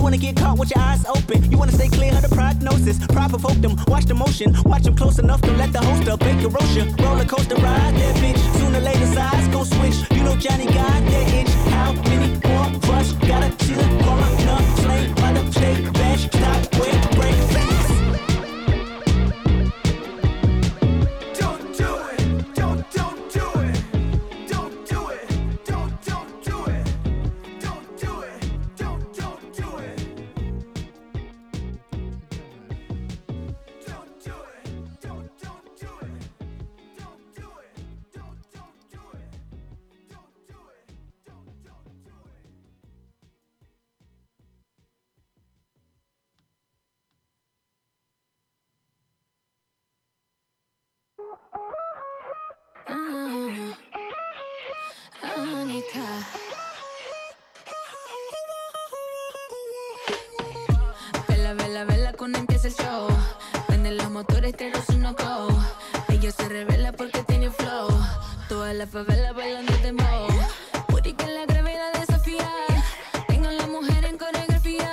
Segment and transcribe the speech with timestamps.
[0.00, 1.50] You wanna get caught with your eyes open.
[1.50, 2.96] You wanna stay clear of the prognosis.
[3.08, 4.56] Pride provoke them, watch the motion.
[4.64, 6.20] Watch them close enough to let the host up.
[6.20, 8.40] Big erosion, roller coaster ride that bitch.
[8.58, 9.46] Sooner later, eyes.
[9.48, 9.96] Go switch.
[10.12, 11.52] You know Johnny got that itch.
[11.76, 13.12] How many more rush?
[13.28, 14.30] Gotta see the corner,
[14.80, 16.24] flame by the state bash.
[16.32, 16.79] Stop
[61.50, 63.08] Vela, vela, vela cuando empieza el show.
[63.66, 65.48] Prende los motores, pero su no go.
[66.08, 67.88] Ella se revela porque tiene flow.
[68.48, 70.28] Toda la favela bailando de mo.
[70.86, 72.48] Puri que la gravedad desafía.
[73.26, 74.92] Tengo a la mujer en coreografía.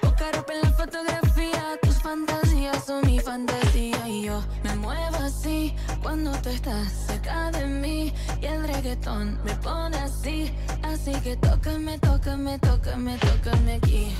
[0.00, 1.78] Poca ropa en la fotografía.
[1.82, 4.08] Tus fantasías son mi fantasía.
[4.08, 8.14] Y yo me muevo así cuando tú estás cerca de mí.
[8.40, 10.50] Y el reggaetón me pone así.
[10.82, 14.14] Así que tócame, tócame, tócame, tócame aquí.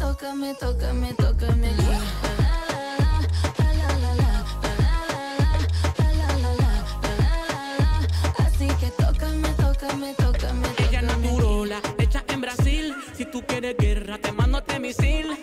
[0.00, 1.68] tócame, tócame, tócame.
[8.38, 10.68] Así que tócame, tócame, tócame.
[10.78, 12.94] Ella naturola, hecha en Brasil.
[13.16, 15.39] Si tú quieres guerra, te mando este misil.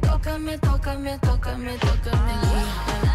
[0.00, 3.13] Toca me, toca me, toca me, toca me.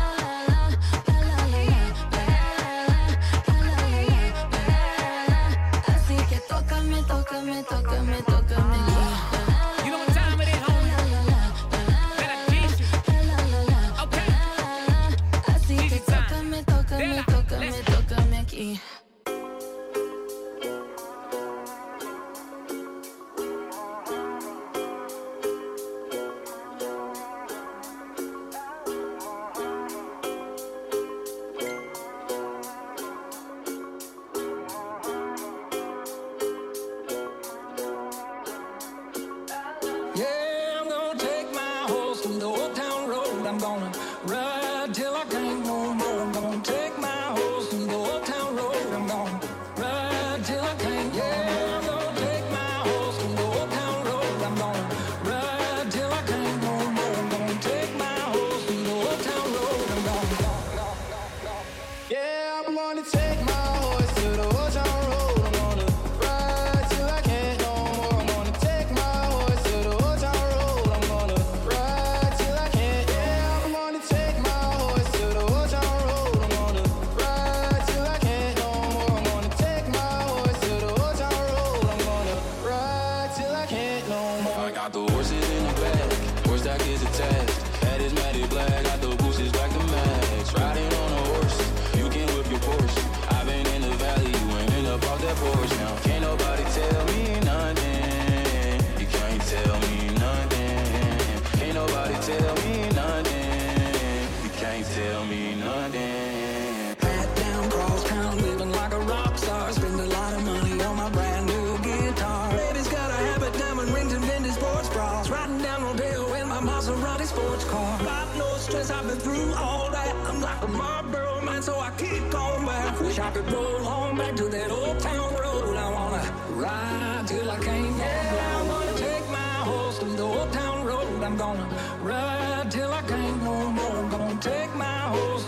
[123.29, 125.77] I could roll on back to that old town road.
[125.77, 126.23] I wanna
[126.55, 131.21] ride till I can't Yeah, I Wanna take my horse to the old town road.
[131.23, 131.67] I'm gonna
[132.01, 133.97] ride till I can't no more.
[133.97, 135.38] I'm gonna take my horse.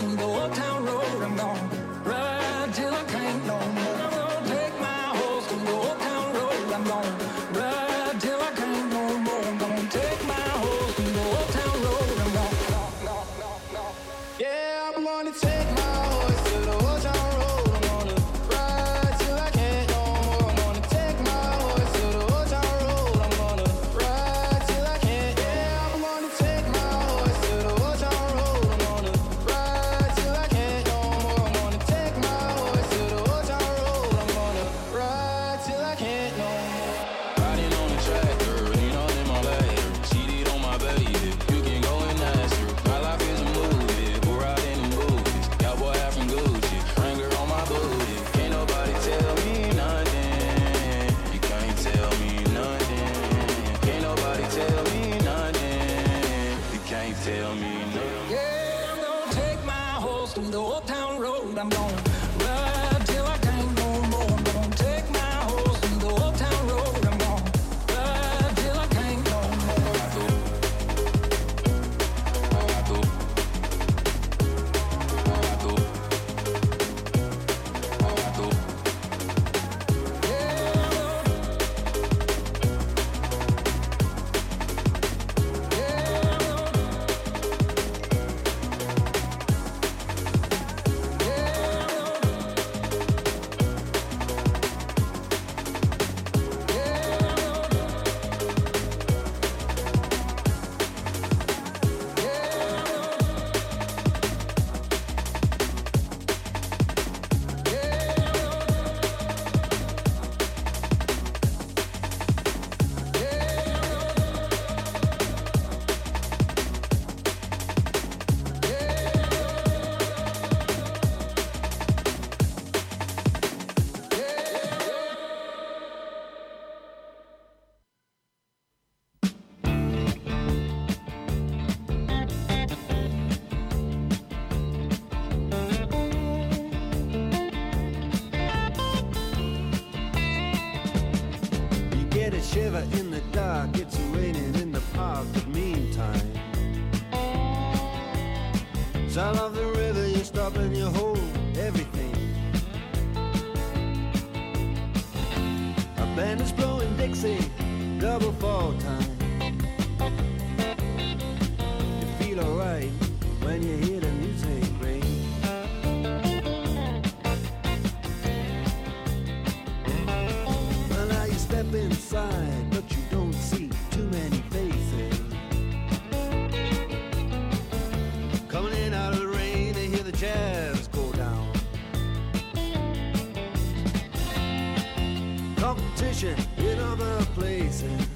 [185.76, 188.08] competition in other places.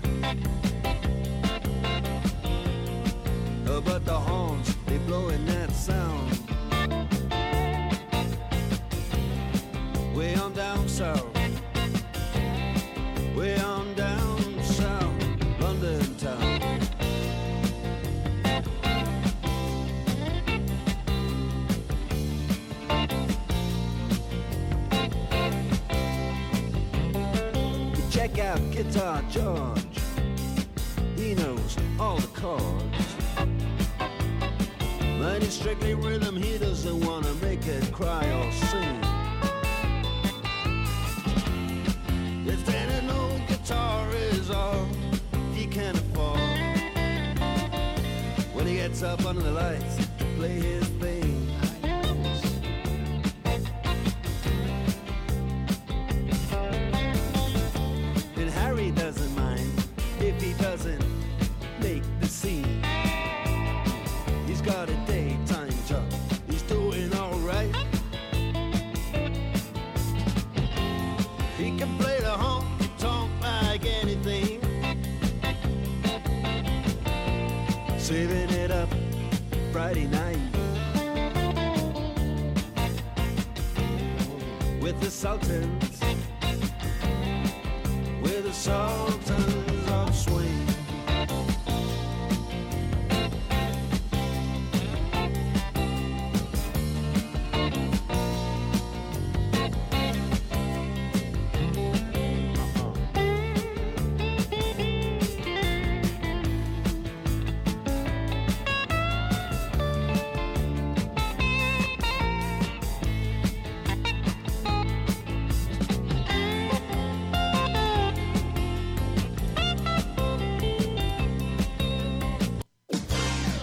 [3.63, 6.31] But the horns, they blowing that sound.
[10.15, 11.34] Way on down south.
[28.95, 29.99] guitar George.
[31.17, 33.15] He knows all the chords.
[35.19, 39.01] But it's strictly rhythm, he doesn't wanna make it cry or sing.
[42.47, 44.87] If then an old guitar is all
[45.53, 46.39] he can afford,
[48.53, 50.94] when he gets up under the lights to play his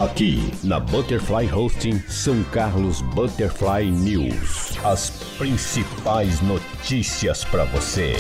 [0.03, 4.77] Aqui na Butterfly Hosting São Carlos Butterfly News.
[4.85, 8.13] As principais notícias para você.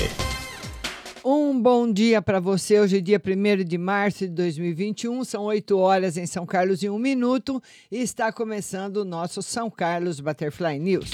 [1.24, 2.78] Um bom dia para você.
[2.78, 6.88] Hoje é dia 1 de março de 2021, são 8 horas em São Carlos e
[6.88, 7.60] 1 minuto
[7.90, 11.10] e está começando o nosso São Carlos Butterfly News.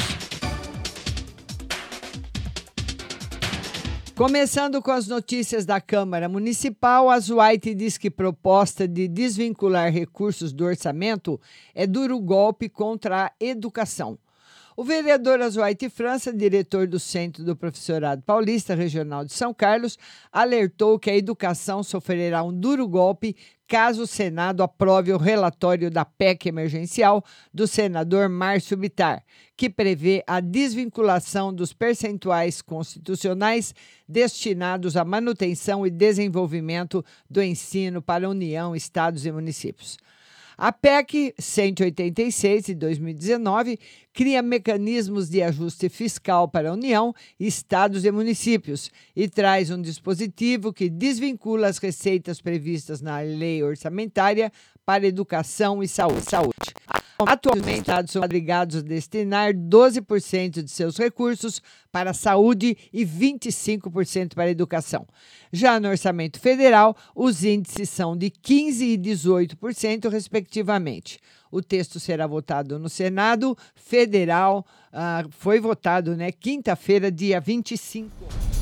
[4.18, 10.52] Começando com as notícias da Câmara Municipal, a White diz que proposta de desvincular recursos
[10.52, 11.40] do orçamento
[11.72, 14.18] é duro golpe contra a educação.
[14.76, 19.96] O vereador Azuaite França, diretor do Centro do Professorado Paulista Regional de São Carlos,
[20.32, 23.36] alertou que a educação sofrerá um duro golpe
[23.68, 27.22] caso o Senado aprove o relatório da PEC emergencial
[27.52, 29.22] do senador Márcio Bitar,
[29.54, 33.74] que prevê a desvinculação dos percentuais constitucionais
[34.08, 39.98] destinados à manutenção e desenvolvimento do ensino para União, estados e municípios.
[40.60, 43.78] A PEC 186 de 2019
[44.12, 50.72] cria mecanismos de ajuste fiscal para a União, estados e municípios e traz um dispositivo
[50.72, 54.50] que desvincula as receitas previstas na lei orçamentária
[54.84, 56.74] para educação e saúde.
[57.26, 61.60] Atualmente, os estados são obrigados a destinar 12% de seus recursos
[61.90, 65.04] para a saúde e 25% para a educação.
[65.52, 71.18] Já no orçamento federal, os índices são de 15% e 18%, respectivamente.
[71.50, 78.57] O texto será votado no Senado Federal, ah, foi votado, né, quinta-feira, dia 25.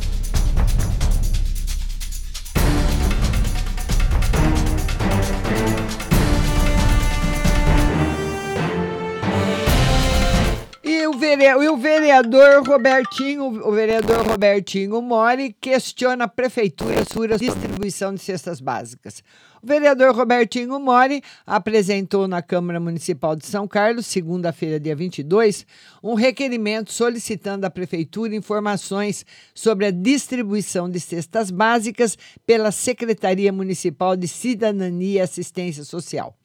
[11.07, 11.45] E o, vere...
[11.45, 18.21] e o vereador Robertinho, o vereador Robertinho Mori questiona a prefeitura sobre a distribuição de
[18.21, 19.23] cestas básicas.
[19.63, 25.65] O vereador Robertinho Mori apresentou na Câmara Municipal de São Carlos, segunda-feira, dia 22,
[26.03, 34.17] um requerimento solicitando à prefeitura informações sobre a distribuição de cestas básicas pela Secretaria Municipal
[34.17, 36.37] de Cidadania e Assistência Social.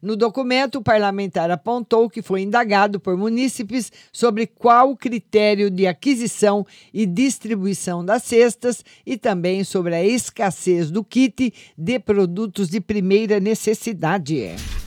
[0.00, 5.86] No documento, o parlamentar apontou que foi indagado por munícipes sobre qual o critério de
[5.86, 6.64] aquisição
[6.94, 13.40] e distribuição das cestas e também sobre a escassez do kit de produtos de primeira
[13.40, 14.77] necessidade.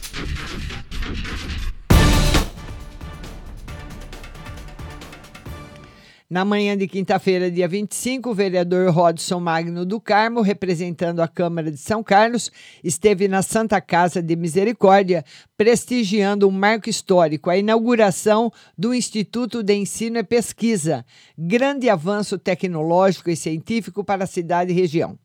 [6.31, 11.69] Na manhã de quinta-feira, dia 25, o vereador Rodson Magno do Carmo, representando a Câmara
[11.69, 12.49] de São Carlos,
[12.81, 15.25] esteve na Santa Casa de Misericórdia,
[15.57, 21.05] prestigiando um marco histórico, a inauguração do Instituto de Ensino e Pesquisa,
[21.37, 25.19] grande avanço tecnológico e científico para a cidade e região.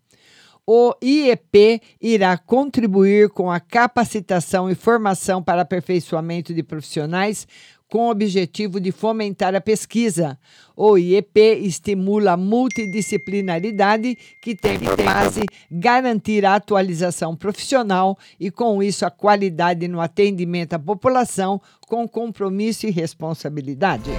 [0.68, 7.46] O IEP irá contribuir com a capacitação e formação para aperfeiçoamento de profissionais
[7.88, 10.38] com o objetivo de fomentar a pesquisa.
[10.76, 18.82] O IEP estimula a multidisciplinaridade, que tem por base garantir a atualização profissional e, com
[18.82, 24.10] isso, a qualidade no atendimento à população com compromisso e responsabilidade.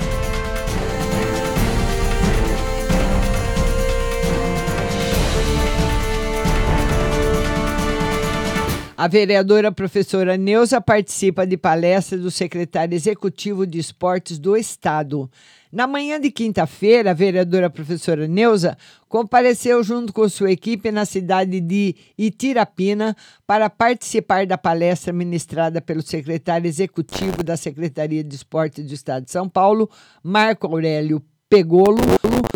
[8.99, 15.29] A vereadora professora Neuza participa de palestra do secretário executivo de esportes do Estado.
[15.71, 18.75] Na manhã de quinta-feira, a vereadora professora Neuza
[19.07, 26.01] compareceu junto com sua equipe na cidade de Itirapina para participar da palestra ministrada pelo
[26.01, 29.87] secretário executivo da Secretaria de Esportes do Estado de São Paulo,
[30.23, 32.01] Marco Aurélio Pegolo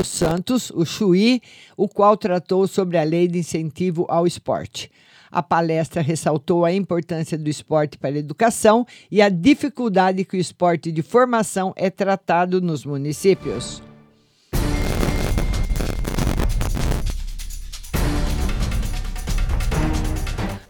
[0.04, 1.40] Santos, o Chuí,
[1.78, 4.90] o qual tratou sobre a lei de incentivo ao esporte.
[5.32, 10.40] A palestra ressaltou a importância do esporte para a educação e a dificuldade que o
[10.40, 13.82] esporte de formação é tratado nos municípios.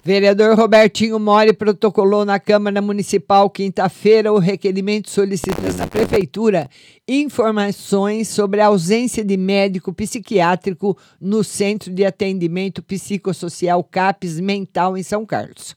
[0.04, 6.68] Vereador Robertinho Mori protocolou na Câmara Municipal quinta-feira o requerimento solicitando à Prefeitura
[7.08, 15.04] informações sobre a ausência de médico psiquiátrico no Centro de Atendimento Psicossocial CAPES Mental em
[15.04, 15.76] São Carlos.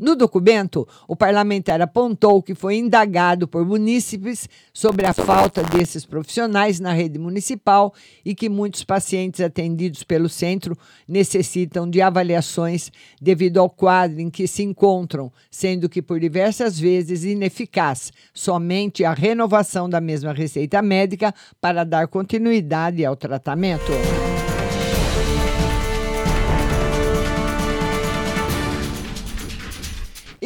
[0.00, 6.80] No documento, o parlamentar apontou que foi indagado por munícipes sobre a falta desses profissionais
[6.80, 7.92] na rede municipal
[8.24, 10.74] e que muitos pacientes atendidos pelo centro
[11.06, 17.22] necessitam de avaliações devido ao quadro em que se encontram, sendo que por diversas vezes
[17.24, 23.92] ineficaz somente a renovação da mesma receita médica para dar continuidade ao tratamento.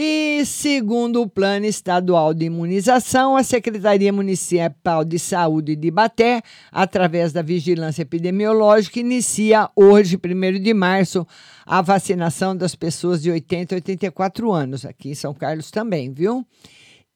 [0.06, 7.32] E segundo o Plano Estadual de Imunização, a Secretaria Municipal de Saúde de Ibaté, através
[7.32, 11.26] da Vigilância Epidemiológica, inicia hoje, 1 de março,
[11.64, 16.46] a vacinação das pessoas de 80 a 84 anos, aqui em São Carlos também, viu?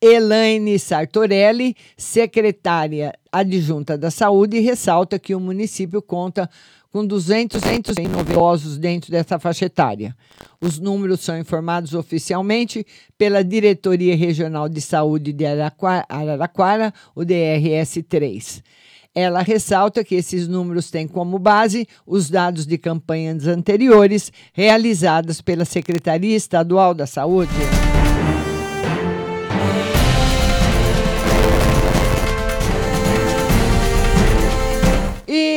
[0.01, 6.49] Elaine Sartorelli, secretária adjunta da Saúde, ressalta que o município conta
[6.93, 7.61] com 200
[7.99, 10.17] idosos dentro dessa faixa etária.
[10.61, 18.63] Os números são informados oficialmente pela Diretoria Regional de Saúde de Araraquara, o DRS-3.
[19.13, 25.65] Ela ressalta que esses números têm como base os dados de campanhas anteriores realizadas pela
[25.65, 27.51] Secretaria Estadual da Saúde.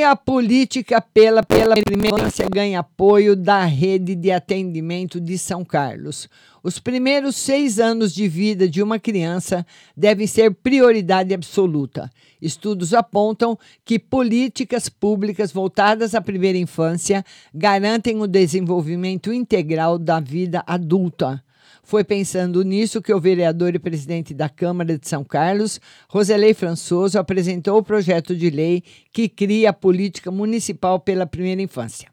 [0.04, 6.28] A política pela pela primeira ganha apoio da rede de atendimento de São Carlos.
[6.64, 12.10] Os primeiros seis anos de vida de uma criança devem ser prioridade absoluta.
[12.42, 20.64] Estudos apontam que políticas públicas voltadas à primeira infância garantem o desenvolvimento integral da vida
[20.66, 21.44] adulta.
[21.92, 25.78] Foi pensando nisso que o vereador e presidente da Câmara de São Carlos,
[26.08, 32.10] Roselei Françoso, apresentou o projeto de lei que cria a política municipal pela primeira infância.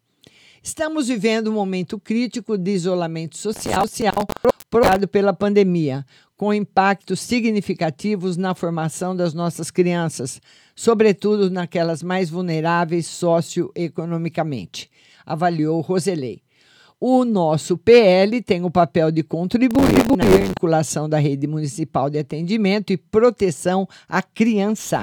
[0.60, 4.26] Estamos vivendo um momento crítico de isolamento social, social
[4.68, 6.04] provocado pela pandemia,
[6.36, 10.40] com impactos significativos na formação das nossas crianças,
[10.74, 14.90] sobretudo naquelas mais vulneráveis socioeconomicamente,
[15.24, 16.42] avaliou Roselei.
[17.00, 22.92] O nosso PL tem o papel de contribuir na vinculação da rede municipal de atendimento
[22.92, 25.02] e proteção à criança.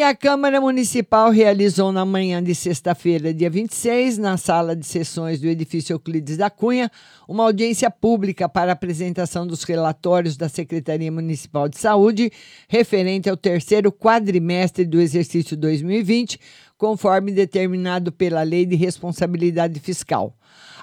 [0.00, 5.38] E a Câmara Municipal realizou na manhã de sexta-feira, dia 26, na sala de sessões
[5.38, 6.90] do edifício Euclides da Cunha,
[7.28, 12.32] uma audiência pública para apresentação dos relatórios da Secretaria Municipal de Saúde
[12.66, 16.40] referente ao terceiro quadrimestre do exercício 2020,
[16.80, 20.34] conforme determinado pela Lei de Responsabilidade Fiscal.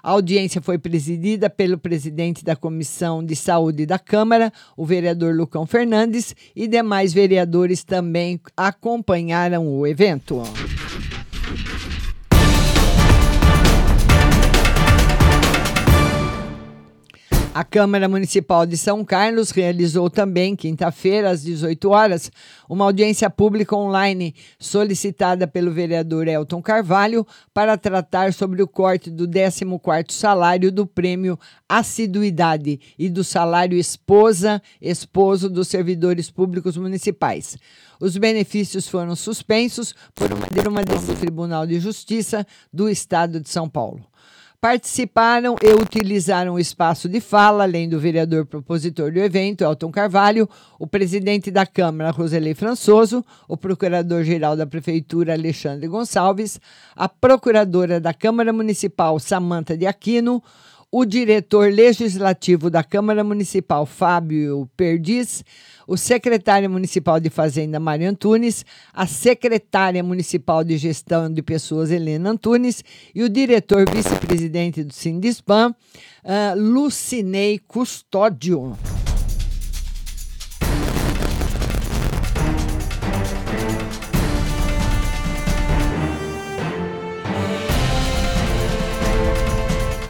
[0.04, 5.66] A audiência foi presidida pelo presidente da Comissão de Saúde da Câmara, o vereador Lucão
[5.66, 10.44] Fernandes, e demais vereadores também acompanharam o evento.
[17.58, 22.32] A Câmara Municipal de São Carlos realizou também, quinta-feira, às 18 horas,
[22.70, 29.28] uma audiência pública online solicitada pelo vereador Elton Carvalho para tratar sobre o corte do
[29.28, 37.58] 14º salário do prêmio Assiduidade e do salário esposa, esposo dos servidores públicos municipais.
[38.00, 43.68] Os benefícios foram suspensos por uma, decisão do Tribunal de Justiça do Estado de São
[43.68, 44.06] Paulo.
[44.60, 50.50] Participaram e utilizaram o espaço de fala, além do vereador propositor do evento, Elton Carvalho,
[50.80, 56.60] o presidente da Câmara, Roseli Françoso, o procurador-geral da Prefeitura, Alexandre Gonçalves,
[56.96, 60.42] a procuradora da Câmara Municipal, Samanta de Aquino,
[60.92, 65.44] o diretor legislativo da Câmara Municipal, Fábio Perdiz,
[65.86, 72.32] o secretário municipal de Fazenda, Mário Antunes, a secretária municipal de Gestão de Pessoas, Helena
[72.32, 75.76] Antunes, e o diretor vice-presidente do Sindispan,
[76.24, 78.76] uh, Lucinei Custódio.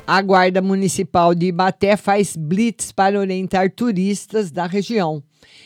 [0.10, 5.22] A Guarda Municipal de Ibaté faz blitz para orientar turistas da região.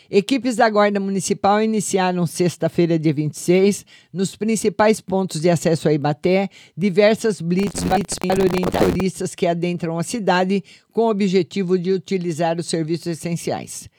[0.09, 6.49] Equipes da Guarda Municipal iniciaram sexta-feira, dia 26, nos principais pontos de acesso a Ibaté,
[6.75, 7.83] diversas blitz,
[8.19, 13.90] para orientar turistas que adentram a cidade com o objetivo de utilizar os serviços essenciais.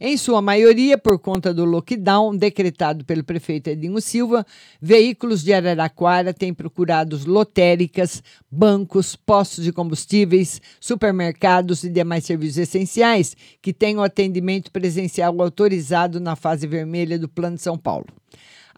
[0.00, 4.46] Em sua maioria, por conta do lockdown decretado pelo prefeito Edinho Silva,
[4.80, 13.36] veículos de Araraquara têm procurado lotéricas, bancos, postos de combustíveis, supermercados e demais serviços essenciais
[13.60, 18.06] que tenham atendimento presencial autorizado na fase vermelha do Plano de São Paulo.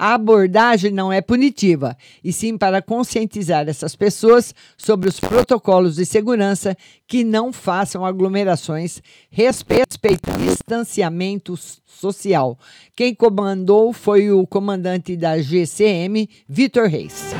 [0.03, 6.07] A abordagem não é punitiva, e sim para conscientizar essas pessoas sobre os protocolos de
[6.07, 6.75] segurança
[7.07, 12.59] que não façam aglomerações, respeitando distanciamento social.
[12.97, 17.35] Quem comandou foi o comandante da GCM, Vitor Reis.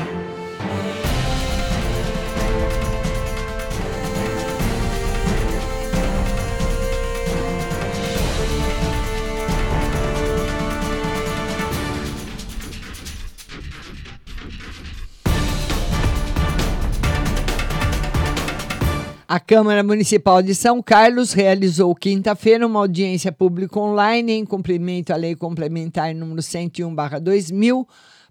[19.33, 25.15] A Câmara Municipal de São Carlos realizou quinta-feira uma audiência pública online em cumprimento à
[25.15, 27.87] Lei Complementar número 101/2000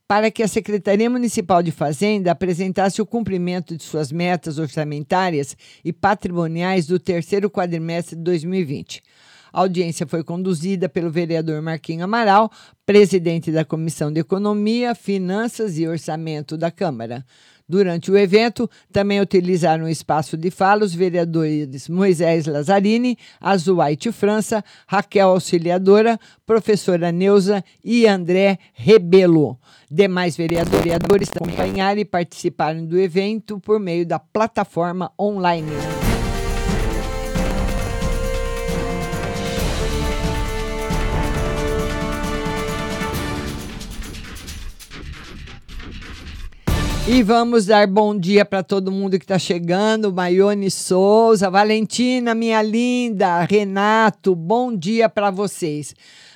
[0.07, 5.91] para que a Secretaria Municipal de Fazenda apresentasse o cumprimento de suas metas orçamentárias e
[5.91, 9.03] patrimoniais do terceiro quadrimestre de 2020.
[9.53, 12.51] A audiência foi conduzida pelo vereador Marquinho Amaral,
[12.85, 17.25] presidente da Comissão de Economia, Finanças e Orçamento da Câmara.
[17.71, 24.65] Durante o evento, também utilizaram o espaço de fala os vereadores Moisés Lazzarini, Azuaite França,
[24.89, 29.57] Raquel Auxiliadora, professora Neuza e André Rebelo.
[29.89, 35.71] Demais vereadores acompanharam e participaram do evento por meio da plataforma online.
[47.09, 50.13] E vamos dar bom dia para todo mundo que está chegando.
[50.13, 55.95] Maione Souza, Valentina, minha linda, Renato, bom dia para vocês.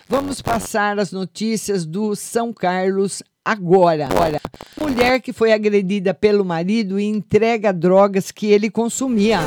[0.09, 4.07] Vamos passar as notícias do São Carlos agora.
[4.07, 4.41] agora.
[4.81, 9.41] Mulher que foi agredida pelo marido e entrega drogas que ele consumia.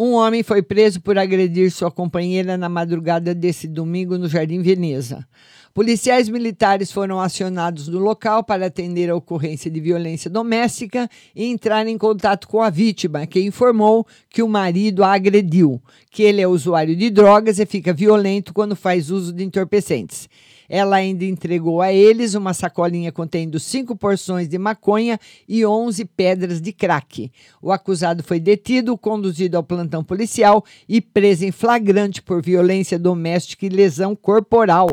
[0.00, 5.26] Um homem foi preso por agredir sua companheira na madrugada desse domingo no Jardim Veneza.
[5.74, 11.84] Policiais militares foram acionados no local para atender a ocorrência de violência doméstica e entrar
[11.88, 15.82] em contato com a vítima, que informou que o marido a agrediu,
[16.12, 20.28] que ele é usuário de drogas e fica violento quando faz uso de entorpecentes.
[20.68, 26.60] Ela ainda entregou a eles uma sacolinha contendo cinco porções de maconha e 11 pedras
[26.60, 27.32] de crack.
[27.62, 33.64] O acusado foi detido, conduzido ao plantão policial e preso em flagrante por violência doméstica
[33.64, 34.88] e lesão corporal.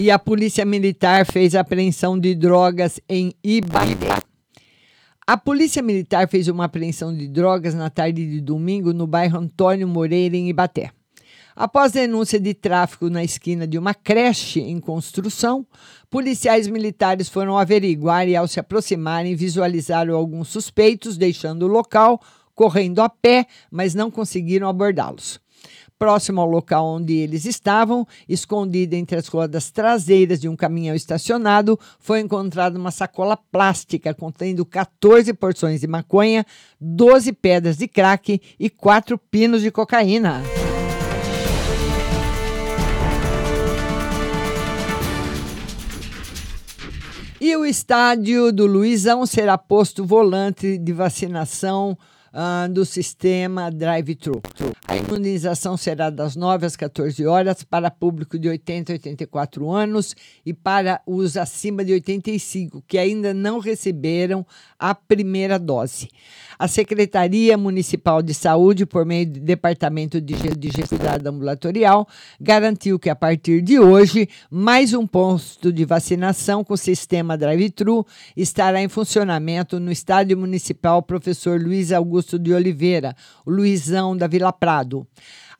[0.00, 4.22] E a Polícia Militar fez apreensão de drogas em Ibaté.
[5.26, 9.88] A Polícia Militar fez uma apreensão de drogas na tarde de domingo no bairro Antônio
[9.88, 10.92] Moreira, em Ibaté.
[11.56, 15.66] Após denúncia de tráfico na esquina de uma creche em construção,
[16.08, 22.20] policiais militares foram averiguar e, ao se aproximarem, visualizaram alguns suspeitos deixando o local,
[22.54, 25.40] correndo a pé, mas não conseguiram abordá-los.
[25.98, 31.76] Próximo ao local onde eles estavam, escondida entre as rodas traseiras de um caminhão estacionado,
[31.98, 36.46] foi encontrada uma sacola plástica contendo 14 porções de maconha,
[36.80, 40.40] 12 pedras de crack e 4 pinos de cocaína.
[47.40, 51.98] E o estádio do Luizão será posto volante de vacinação
[52.32, 54.40] uh, do sistema drive-thru.
[54.86, 60.14] A imunização será das 9 às 14 horas para público de 80 a 84 anos
[60.44, 64.46] e para os acima de 85 que ainda não receberam
[64.78, 66.08] a primeira dose.
[66.58, 70.34] A Secretaria Municipal de Saúde, por meio do Departamento de
[70.88, 72.08] Cuidado Ambulatorial,
[72.40, 78.04] garantiu que a partir de hoje, mais um posto de vacinação com sistema drive-thru
[78.36, 83.14] estará em funcionamento no Estádio Municipal Professor Luiz Augusto de Oliveira,
[83.46, 85.06] o Luizão da Vila Prado.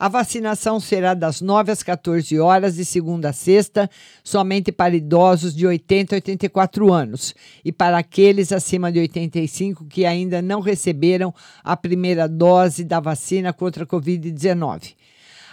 [0.00, 3.90] A vacinação será das 9 às 14 horas, de segunda a sexta,
[4.22, 7.34] somente para idosos de 80 a 84 anos
[7.64, 11.34] e para aqueles acima de 85 que ainda não receberam
[11.64, 14.94] a primeira dose da vacina contra a Covid-19.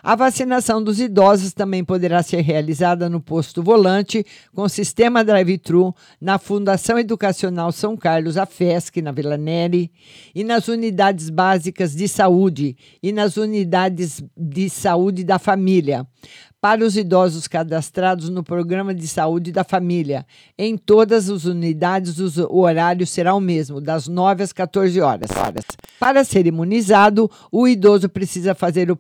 [0.08, 6.38] A vacinação dos idosos também poderá ser realizada no posto volante com sistema drive-thru na
[6.38, 9.92] Fundação Educacional São Carlos, a FESC, na Vila Neri,
[10.36, 16.06] e nas unidades básicas de saúde e nas unidades de saúde da família
[16.66, 20.26] para os idosos cadastrados no Programa de Saúde da Família.
[20.58, 25.30] Em todas as unidades, o horário será o mesmo, das 9 às 14 horas.
[26.00, 28.96] Para ser imunizado, o idoso precisa fazer o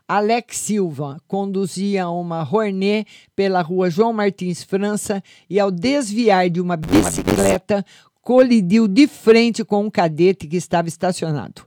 [0.05, 6.75] Alex Silva conduzia uma Hornet pela rua João Martins França e, ao desviar de uma
[6.75, 7.85] bicicleta,
[8.21, 11.61] colidiu de frente com um cadete que estava estacionado.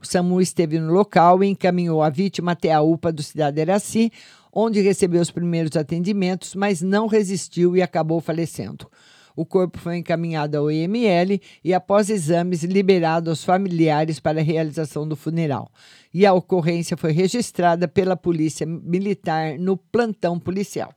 [0.00, 4.10] O SAMU esteve no local e encaminhou a vítima até a UPA do Cidade Iraci,
[4.54, 8.88] onde recebeu os primeiros atendimentos, mas não resistiu e acabou falecendo.
[9.36, 15.08] O corpo foi encaminhado ao IML e, após exames, liberado aos familiares para a realização
[15.08, 15.68] do funeral.
[16.12, 20.94] E a ocorrência foi registrada pela Polícia Militar no plantão policial.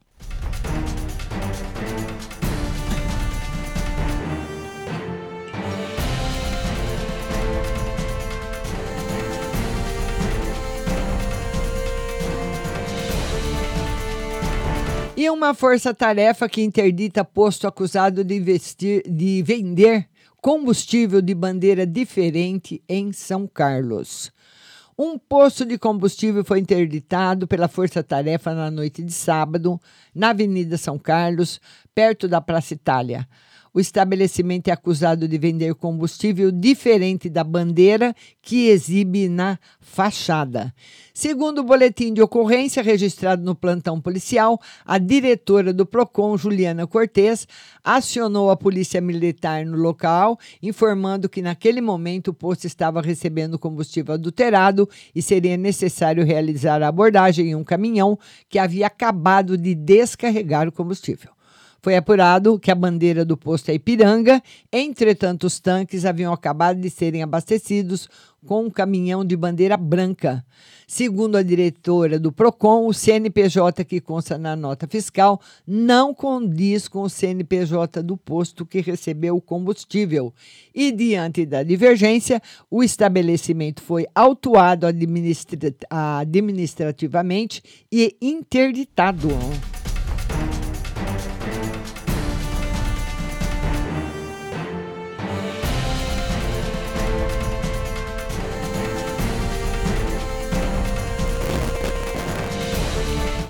[15.20, 20.08] E uma força-tarefa que interdita posto acusado de, investir, de vender
[20.40, 24.32] combustível de bandeira diferente em São Carlos.
[24.96, 29.82] Um posto de combustível foi interditado pela Força Tarefa na noite de sábado,
[30.14, 31.60] na Avenida São Carlos,
[31.96, 33.28] perto da Praça Itália.
[33.74, 40.74] O estabelecimento é acusado de vender combustível diferente da bandeira que exibe na fachada.
[41.14, 47.48] Segundo o boletim de ocorrência registrado no plantão policial, a diretora do PROCON, Juliana Cortes,
[47.84, 54.14] acionou a polícia militar no local, informando que naquele momento o posto estava recebendo combustível
[54.14, 58.18] adulterado e seria necessário realizar a abordagem em um caminhão
[58.50, 61.37] que havia acabado de descarregar o combustível.
[61.82, 66.90] Foi apurado que a bandeira do posto é Ipiranga, entretanto, os tanques haviam acabado de
[66.90, 68.10] serem abastecidos
[68.46, 70.44] com um caminhão de bandeira branca.
[70.88, 77.02] Segundo a diretora do PROCON, o CNPJ que consta na nota fiscal não condiz com
[77.02, 80.34] o CNPJ do posto que recebeu o combustível.
[80.74, 87.62] E, diante da divergência, o estabelecimento foi autuado administra administrativamente
[87.92, 89.28] e interditado.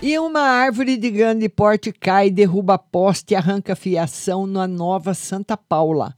[0.09, 5.57] E uma árvore de grande porte cai, derruba poste e arranca fiação na Nova Santa
[5.57, 6.15] Paula.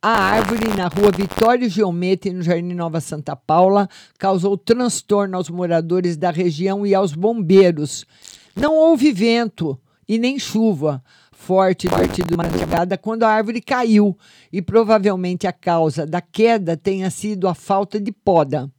[0.00, 3.88] A árvore na rua Vitório Geomete, no Jardim Nova Santa Paula,
[4.20, 8.06] causou transtorno aos moradores da região e aos bombeiros.
[8.54, 9.76] Não houve vento
[10.08, 14.16] e nem chuva forte durante de madrugada quando a árvore caiu
[14.52, 18.70] e provavelmente a causa da queda tenha sido a falta de poda.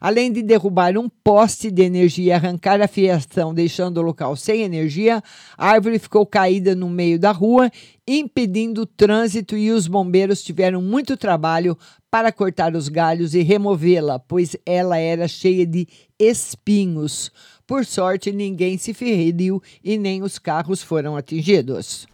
[0.00, 4.62] Além de derrubar um poste de energia e arrancar a fiação, deixando o local sem
[4.62, 5.22] energia,
[5.56, 7.70] a árvore ficou caída no meio da rua,
[8.06, 11.76] impedindo o trânsito e os bombeiros tiveram muito trabalho
[12.10, 15.86] para cortar os galhos e removê-la, pois ela era cheia de
[16.18, 17.30] espinhos.
[17.66, 22.06] Por sorte, ninguém se feriu e nem os carros foram atingidos.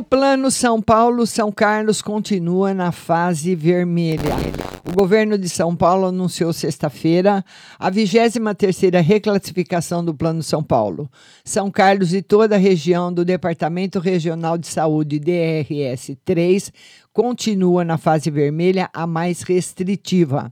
[0.00, 4.34] O Plano São Paulo-São Carlos continua na fase vermelha.
[4.88, 7.44] O governo de São Paulo anunciou sexta-feira
[7.78, 11.06] a 23ª reclassificação do Plano São Paulo.
[11.44, 16.72] São Carlos e toda a região do Departamento Regional de Saúde DRS 3
[17.12, 20.50] continua na fase vermelha, a mais restritiva.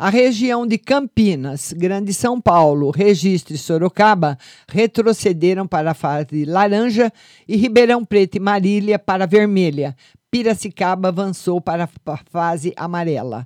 [0.00, 7.12] A região de Campinas, Grande São Paulo, Registro e Sorocaba retrocederam para a fase laranja
[7.48, 9.96] e Ribeirão Preto e Marília para vermelha.
[10.30, 13.44] Piracicaba avançou para a fase amarela.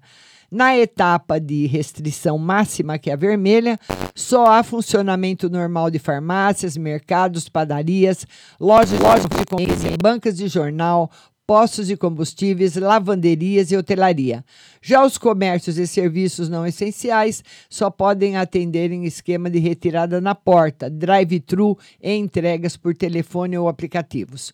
[0.50, 3.78] Na etapa de restrição máxima, que é a vermelha,
[4.14, 8.26] só há funcionamento normal de farmácias, mercados, padarias,
[8.60, 11.10] lojas, lojas de conveniência, bancas de jornal,
[11.46, 14.44] postos de combustíveis, lavanderias e hotelaria.
[14.80, 20.34] Já os comércios e serviços não essenciais só podem atender em esquema de retirada na
[20.34, 24.52] porta, drive-thru e entregas por telefone ou aplicativos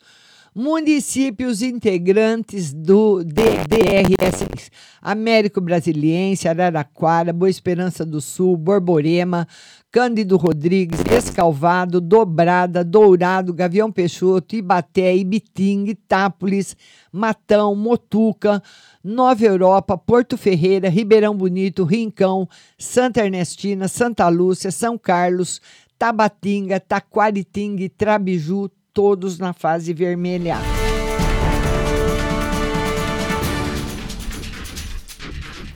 [0.55, 9.47] municípios integrantes do DDRS, Américo Brasiliense, Araraquara, Boa Esperança do Sul, Borborema,
[9.91, 16.77] Cândido Rodrigues, Escalvado, Dobrada, Dourado, Gavião Peixoto, Ibaté, Ibitinga, Itápolis,
[17.13, 18.63] Matão, Motuca,
[19.03, 25.61] Nova Europa, Porto Ferreira, Ribeirão Bonito, Rincão, Santa Ernestina, Santa Lúcia, São Carlos,
[25.99, 30.57] Tabatinga, Taquaritinga Trabiju, todos na fase vermelha.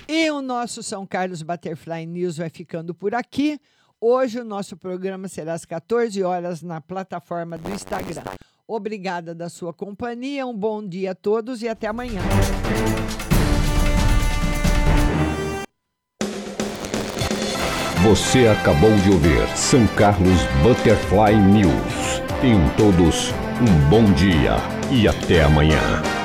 [0.08, 3.60] E o nosso São Carlos Butterfly News vai ficando por aqui.
[4.00, 8.24] Hoje o nosso programa será às 14 horas na plataforma do Instagram.
[8.66, 12.22] Obrigada da sua companhia, um bom dia a todos e até amanhã.
[18.02, 22.31] Você acabou de ouvir São Carlos Butterfly News.
[22.42, 24.56] Tenham todos um bom dia
[24.90, 26.21] e até amanhã.